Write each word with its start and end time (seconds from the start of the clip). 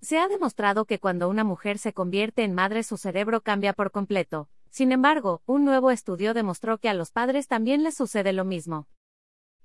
Se 0.00 0.18
ha 0.18 0.28
demostrado 0.28 0.84
que 0.84 0.98
cuando 0.98 1.28
una 1.28 1.44
mujer 1.44 1.78
se 1.78 1.92
convierte 1.92 2.44
en 2.44 2.54
madre 2.54 2.82
su 2.82 2.96
cerebro 2.96 3.40
cambia 3.40 3.72
por 3.72 3.90
completo. 3.90 4.48
Sin 4.70 4.92
embargo, 4.92 5.42
un 5.46 5.64
nuevo 5.64 5.90
estudio 5.90 6.34
demostró 6.34 6.78
que 6.78 6.88
a 6.88 6.94
los 6.94 7.10
padres 7.10 7.48
también 7.48 7.82
les 7.82 7.96
sucede 7.96 8.32
lo 8.32 8.44
mismo. 8.44 8.86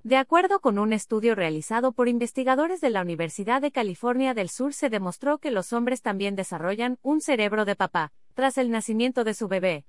De 0.04 0.18
acuerdo 0.18 0.60
con 0.60 0.80
un 0.80 0.92
estudio 0.92 1.34
realizado 1.36 1.94
por 1.94 2.10
investigadores 2.10 2.82
de 2.82 2.90
la 2.90 3.02
Universidad 3.02 3.62
de 3.62 3.72
California 3.72 4.34
del 4.34 4.50
Sur, 4.50 4.74
se 4.74 4.90
demostró 4.90 5.38
que 5.38 5.52
los 5.52 5.72
hombres 5.72 6.02
también 6.02 6.36
desarrollan 6.36 7.00
un 7.04 7.22
cerebro 7.22 7.64
de 7.64 7.76
papá, 7.76 8.12
tras 8.34 8.58
el 8.58 8.70
nacimiento 8.70 9.24
de 9.24 9.34
su 9.34 9.48
bebé. 9.48 9.86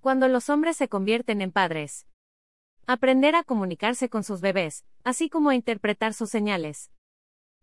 Cuando 0.00 0.26
los 0.28 0.48
hombres 0.48 0.76
se 0.76 0.88
convierten 0.88 1.40
en 1.40 1.52
padres, 1.52 2.06
aprender 2.86 3.36
a 3.36 3.44
comunicarse 3.44 4.08
con 4.08 4.24
sus 4.24 4.40
bebés, 4.40 4.84
así 5.04 5.28
como 5.28 5.50
a 5.50 5.54
interpretar 5.54 6.14
sus 6.14 6.30
señales. 6.30 6.90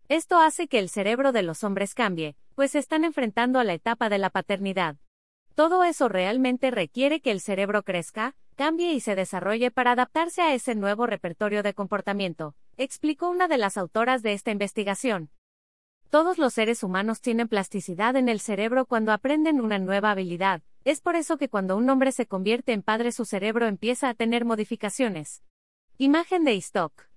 Esto 0.08 0.38
hace 0.38 0.68
que 0.68 0.78
el 0.78 0.88
cerebro 0.88 1.32
de 1.32 1.42
los 1.42 1.64
hombres 1.64 1.92
cambie, 1.92 2.36
pues 2.54 2.76
están 2.76 3.04
enfrentando 3.04 3.58
a 3.58 3.64
la 3.64 3.74
etapa 3.74 4.08
de 4.08 4.18
la 4.18 4.30
paternidad. 4.30 4.96
Todo 5.56 5.82
eso 5.82 6.08
realmente 6.08 6.70
requiere 6.70 7.20
que 7.20 7.32
el 7.32 7.40
cerebro 7.40 7.82
crezca, 7.82 8.36
cambie 8.54 8.92
y 8.92 9.00
se 9.00 9.16
desarrolle 9.16 9.72
para 9.72 9.92
adaptarse 9.92 10.42
a 10.42 10.54
ese 10.54 10.76
nuevo 10.76 11.06
repertorio 11.06 11.64
de 11.64 11.74
comportamiento, 11.74 12.54
explicó 12.76 13.28
una 13.28 13.48
de 13.48 13.58
las 13.58 13.76
autoras 13.76 14.22
de 14.22 14.32
esta 14.32 14.52
investigación. 14.52 15.30
Todos 16.08 16.38
los 16.38 16.54
seres 16.54 16.84
humanos 16.84 17.20
tienen 17.20 17.48
plasticidad 17.48 18.14
en 18.14 18.28
el 18.28 18.38
cerebro 18.38 18.86
cuando 18.86 19.12
aprenden 19.12 19.60
una 19.60 19.80
nueva 19.80 20.12
habilidad, 20.12 20.62
es 20.84 21.00
por 21.00 21.16
eso 21.16 21.36
que 21.36 21.48
cuando 21.48 21.76
un 21.76 21.90
hombre 21.90 22.12
se 22.12 22.26
convierte 22.26 22.72
en 22.72 22.82
padre 22.82 23.10
su 23.10 23.24
cerebro 23.24 23.66
empieza 23.66 24.08
a 24.08 24.14
tener 24.14 24.44
modificaciones. 24.44 25.42
Imagen 25.98 26.44
de 26.44 26.54
Istock. 26.54 27.08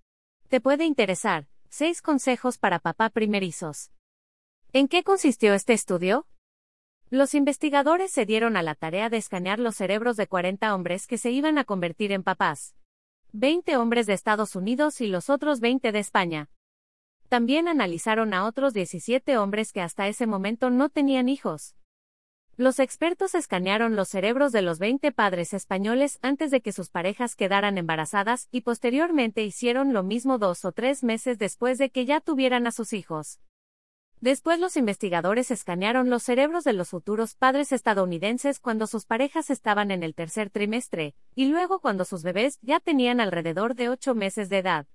Te 0.47 0.59
puede 0.59 0.85
interesar. 0.85 1.45
6 1.71 2.01
consejos 2.01 2.57
para 2.57 2.79
papá 2.79 3.11
primerizos. 3.11 3.91
¿En 4.73 4.87
qué 4.87 5.03
consistió 5.03 5.53
este 5.53 5.73
estudio? 5.73 6.25
Los 7.11 7.35
investigadores 7.35 8.11
se 8.11 8.25
dieron 8.25 8.57
a 8.57 8.63
la 8.63 8.73
tarea 8.73 9.09
de 9.09 9.17
escanear 9.17 9.59
los 9.59 9.75
cerebros 9.75 10.17
de 10.17 10.25
40 10.25 10.73
hombres 10.73 11.05
que 11.05 11.19
se 11.19 11.29
iban 11.29 11.59
a 11.59 11.65
convertir 11.65 12.11
en 12.11 12.23
papás. 12.23 12.75
20 13.33 13.77
hombres 13.77 14.07
de 14.07 14.13
Estados 14.13 14.55
Unidos 14.55 14.99
y 14.99 15.07
los 15.07 15.29
otros 15.29 15.59
20 15.59 15.91
de 15.91 15.99
España. 15.99 16.49
También 17.29 17.67
analizaron 17.67 18.33
a 18.33 18.45
otros 18.45 18.73
17 18.73 19.37
hombres 19.37 19.71
que 19.71 19.81
hasta 19.81 20.07
ese 20.07 20.25
momento 20.25 20.71
no 20.71 20.89
tenían 20.89 21.29
hijos. 21.29 21.75
Los 22.59 22.79
expertos 22.79 23.35
escanearon 23.35 23.95
los 23.95 24.09
cerebros 24.09 24.51
de 24.51 24.61
los 24.61 24.79
20 24.79 25.13
padres 25.13 25.53
españoles 25.53 26.19
antes 26.21 26.51
de 26.51 26.59
que 26.59 26.73
sus 26.73 26.89
parejas 26.89 27.37
quedaran 27.37 27.77
embarazadas 27.77 28.49
y 28.51 28.63
posteriormente 28.63 29.45
hicieron 29.45 29.93
lo 29.93 30.03
mismo 30.03 30.37
dos 30.39 30.65
o 30.65 30.73
tres 30.73 31.01
meses 31.01 31.37
después 31.37 31.77
de 31.77 31.89
que 31.89 32.03
ya 32.03 32.19
tuvieran 32.19 32.67
a 32.67 32.73
sus 32.73 32.91
hijos. 32.91 33.39
Después 34.19 34.59
los 34.59 34.75
investigadores 34.75 35.51
escanearon 35.51 36.09
los 36.09 36.23
cerebros 36.23 36.65
de 36.65 36.73
los 36.73 36.89
futuros 36.89 37.33
padres 37.33 37.71
estadounidenses 37.71 38.59
cuando 38.59 38.87
sus 38.87 39.05
parejas 39.05 39.49
estaban 39.51 39.89
en 39.89 40.03
el 40.03 40.13
tercer 40.13 40.49
trimestre, 40.49 41.15
y 41.35 41.45
luego 41.45 41.79
cuando 41.79 42.03
sus 42.03 42.23
bebés 42.23 42.59
ya 42.61 42.81
tenían 42.81 43.21
alrededor 43.21 43.73
de 43.75 43.87
ocho 43.87 44.15
meses 44.15 44.49
de 44.49 44.57
edad. 44.57 44.85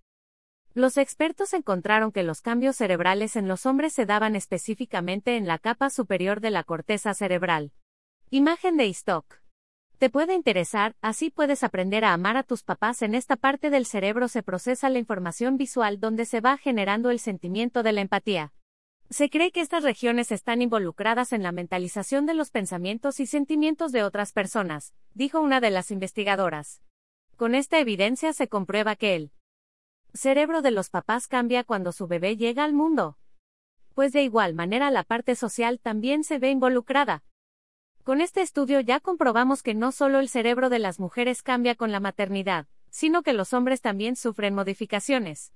Los 0.77 0.97
expertos 0.97 1.55
encontraron 1.55 2.11
que 2.11 2.25
los 2.25 2.41
cambios 2.41 2.75
cerebrales 2.75 3.37
en 3.37 3.47
los 3.47 3.65
hombres 3.65 3.93
se 3.93 4.07
daban 4.07 4.35
específicamente 4.35 5.37
en 5.37 5.47
la 5.47 5.59
capa 5.59 5.89
superior 5.89 6.41
de 6.41 6.51
la 6.51 6.65
corteza 6.65 7.15
cerebral. 7.15 7.71
Imagen 8.31 8.77
de 8.77 8.87
Istock. 8.87 9.41
Te 9.99 10.11
puede 10.11 10.35
interesar, 10.35 10.97
así 11.01 11.31
puedes 11.31 11.63
aprender 11.63 12.05
a 12.05 12.13
amar 12.13 12.37
a 12.37 12.43
tus 12.43 12.65
papás. 12.65 13.03
En 13.03 13.15
esta 13.15 13.37
parte 13.37 13.71
del 13.71 13.87
cerebro 13.87 14.27
se 14.27 14.43
procesa 14.43 14.89
la 14.89 14.99
información 14.99 15.59
visual 15.59 16.01
donde 16.01 16.25
se 16.25 16.41
va 16.41 16.59
generando 16.59 17.11
el 17.11 17.21
sentimiento 17.21 17.85
de 17.85 17.93
la 17.93 18.01
empatía. 18.01 18.53
Se 19.11 19.31
cree 19.31 19.53
que 19.53 19.61
estas 19.61 19.85
regiones 19.85 20.33
están 20.33 20.61
involucradas 20.61 21.33
en 21.33 21.45
la 21.45 21.53
mentalización 21.53 22.27
de 22.27 22.35
los 22.35 22.51
pensamientos 22.51 23.21
y 23.21 23.27
sentimientos 23.27 23.93
de 23.93 24.03
otras 24.03 24.33
personas, 24.33 24.93
dijo 25.15 25.41
una 25.41 25.61
de 25.61 25.71
las 25.71 25.93
investigadoras. 25.93 26.83
Con 27.37 27.55
esta 27.55 27.79
evidencia 27.79 28.33
se 28.33 28.49
comprueba 28.49 28.97
que 28.97 29.15
el 29.15 29.31
cerebro 30.15 30.63
de 30.63 30.71
los 30.71 30.91
papás 30.91 31.27
cambia 31.27 31.65
cuando 31.65 31.93
su 31.93 32.07
bebé 32.07 32.37
llega 32.37 32.65
al 32.65 32.73
mundo. 32.73 33.19
Pues 33.95 34.13
de 34.13 34.23
igual 34.23 34.55
manera 34.55 34.91
la 34.91 35.03
parte 35.03 35.35
social 35.35 35.81
también 35.81 36.25
se 36.25 36.39
ve 36.39 36.51
involucrada. 36.51 37.25
Con 38.05 38.21
este 38.21 38.41
estudio 38.41 38.81
ya 38.81 39.01
comprobamos 39.01 39.63
que 39.63 39.75
no 39.75 39.91
solo 39.91 40.21
el 40.21 40.29
cerebro 40.29 40.69
de 40.69 40.79
las 40.79 41.01
mujeres 41.01 41.43
cambia 41.43 41.75
con 41.75 41.91
la 41.91 42.01
maternidad, 42.01 42.67
sino 42.91 43.23
que 43.23 43.33
los 43.33 43.53
hombres 43.53 43.81
también 43.81 44.15
sufren 44.15 44.55
modificaciones. 44.55 45.53